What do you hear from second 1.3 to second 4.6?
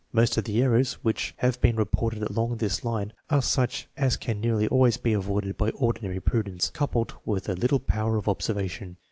have been reported along this line are such as can